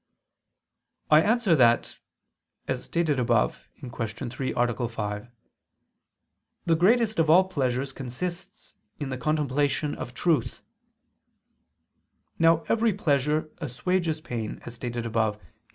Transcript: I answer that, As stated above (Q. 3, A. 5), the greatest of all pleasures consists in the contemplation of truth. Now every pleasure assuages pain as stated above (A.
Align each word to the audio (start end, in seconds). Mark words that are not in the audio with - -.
I 1.11 1.21
answer 1.21 1.55
that, 1.55 1.99
As 2.67 2.85
stated 2.85 3.19
above 3.19 3.67
(Q. 3.79 3.91
3, 4.29 4.53
A. 4.57 4.87
5), 4.87 5.27
the 6.65 6.75
greatest 6.75 7.19
of 7.19 7.29
all 7.29 7.43
pleasures 7.47 7.93
consists 7.93 8.73
in 8.99 9.09
the 9.09 9.17
contemplation 9.19 9.93
of 9.93 10.15
truth. 10.15 10.63
Now 12.39 12.63
every 12.67 12.93
pleasure 12.93 13.51
assuages 13.59 14.21
pain 14.21 14.59
as 14.65 14.73
stated 14.73 15.05
above 15.05 15.35
(A. 15.35 15.39